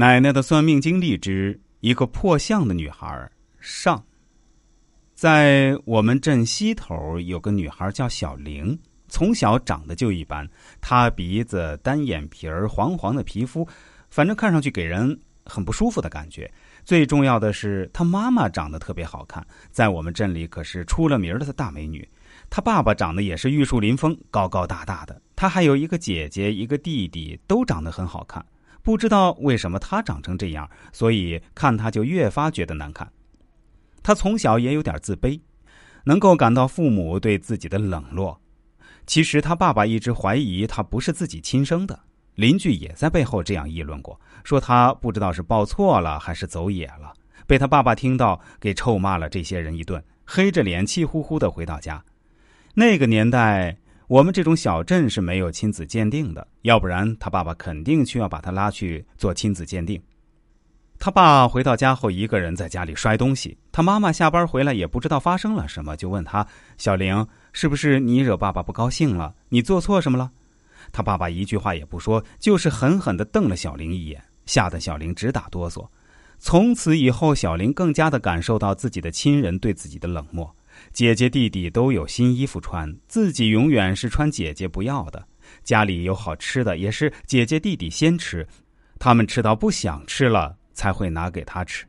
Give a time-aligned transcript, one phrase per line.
[0.00, 4.02] 奶奶的算命经历之一个破相的女孩上，
[5.14, 8.78] 在我们镇西头有个女孩叫小玲，
[9.08, 10.48] 从小长得就一般，
[10.80, 13.68] 她鼻子单眼皮儿，黄黄的皮肤，
[14.08, 16.50] 反正看上去给人很不舒服的感觉。
[16.82, 22.08] 最重要的是，她妈妈长得特别好看，在我们镇里可是出了名的大美女。
[22.48, 25.20] 她爸爸长得也是玉树临风，高高大大的。
[25.36, 28.42] 她还有一个姐姐，一个弟弟，都长得很好看。
[28.82, 33.12] 不知道为什么他长成这样，所以看他就越发觉得难看。
[34.02, 35.38] 他从小也有点自卑，
[36.04, 38.40] 能够感到父母对自己的冷落。
[39.06, 42.00] 其实他爸爸一直怀疑他不是自己亲生的，
[42.36, 47.12] 邻居也在背后这样议论过，说他不知道是报错了还是走野了。
[47.46, 52.02] 被他爸爸听到，给臭骂了这些人一顿，黑着脸气呼呼的回到家。
[52.74, 53.76] 那个年代。
[54.10, 60.02] 我们这种小镇是没有亲子鉴定的，要不然他爸爸肯定需要把他拉去做亲子鉴定。
[60.98, 63.56] 他爸回到家后，一个人在家里摔东西。
[63.70, 66.44] 他妈妈下班回来也不知道发生了什么，就问他
[66.76, 69.32] ：“小玲，是不是你惹爸爸不高兴了？
[69.48, 70.32] 你做错什么了？”
[70.90, 75.86] 他爸爸一句话也不说，就是狠狠的瞪了小玲一眼，吓得小玲直打哆嗦。
[76.40, 80.52] 从此以后，小玲更加的感受到自己的亲人对自己的冷漠。
[80.92, 85.26] 姐姐弟弟都有新衣服穿，自己永远是穿姐姐不要的。
[85.64, 88.46] 家里有好吃的，也是姐姐弟弟先吃，
[88.98, 91.84] 他们吃到不想吃了才会拿给他吃。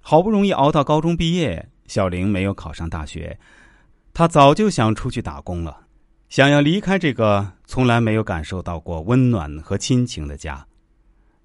[0.00, 3.38] 好不容易熬到高中毕业，小玲没有考上大学，
[4.12, 5.86] 她早就想出去打工了，
[6.28, 10.66] 想要离开这个从来没有感受到过温暖和亲情的家。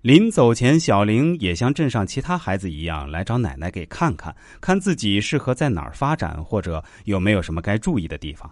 [0.02, 8.50] 临走前，小玲也像镇上其他孩子一样来找奶奶给看看，看自己适合在哪儿发展，或者有没有什么该注意的地方。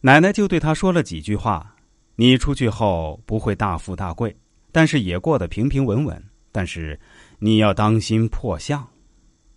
[0.00, 1.74] 奶奶就对他说了几句话
[2.14, 4.36] ：“你出去后不会大富大贵，
[4.70, 6.22] 但是也过得平平稳稳。
[6.52, 6.98] 但是
[7.40, 8.86] 你要当心破相。”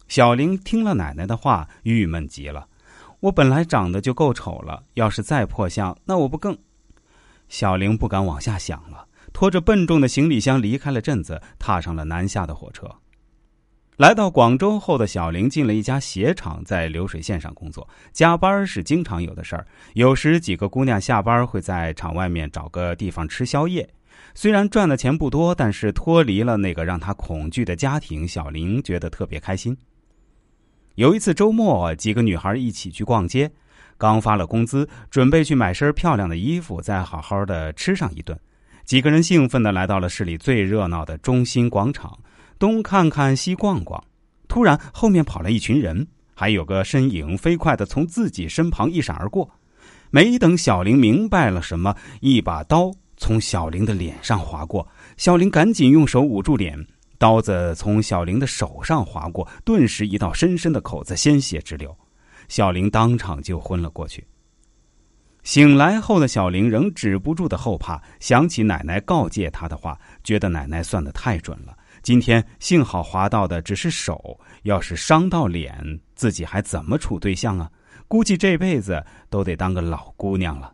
[0.09, 2.67] 小玲听了奶奶的话，郁闷极了。
[3.19, 6.57] 我本来长得就够丑了，要是再破相，那我不更……
[7.49, 9.05] 小玲不敢往下想了。
[9.33, 12.89] 拖着笨重的行李箱离开了镇子，踏上了南下的火车。
[13.97, 19.67] 来到广州后的小玲进了一家鞋厂，在流水线上工作，加班是经常有的事儿。
[19.93, 23.87] 有时几个姑娘下班会在厂外面找个地方吃宵夜。
[24.33, 29.77] 虽然赚的钱不多，但是脱离了那个让她恐惧的家庭，小玲觉得特别开心。
[30.95, 33.51] 有一次周末，几个女孩一起去逛街，
[33.97, 38.39] 刚发了工资，准备去买身漂亮的衣服，再好好的吃上一顿。
[38.85, 42.17] 几个人兴奋的来到了市里最热闹的中心广场，
[42.59, 44.03] 东看看西逛逛。
[44.47, 49.49] 突然，后面跑来一群人，还有个身影飞快的从自己身旁一闪而过。
[50.09, 54.85] 没等小玲明白了什么，一把刀从小玲的脸上划过。
[55.15, 56.85] 小玲赶紧用手捂住脸，
[57.17, 61.95] 刀子从小玲的手上划过，顿时一道深深的口子，鲜血直流。
[62.49, 64.27] 小玲当场就昏了过去。
[65.43, 71.75] 醒来后的小玲仍止不住的后怕，想起奶奶告诫她的话，觉得奶奶算的太准了。
[72.03, 77.69] 今天幸好划到的只是手，要是伤到脸，自己还怎么处对象啊？
[78.07, 80.73] 估计这辈子都得当个老姑娘了。